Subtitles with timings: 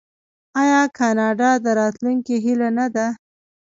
[0.61, 3.07] آیا کاناډا د راتلونکي هیله نه ده؟